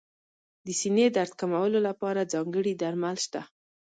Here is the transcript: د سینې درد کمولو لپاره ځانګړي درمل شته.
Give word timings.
د 0.65 0.67
سینې 0.81 1.07
درد 1.17 1.33
کمولو 1.39 1.79
لپاره 1.87 2.29
ځانګړي 2.33 2.73
درمل 2.81 3.17
شته. 3.25 3.41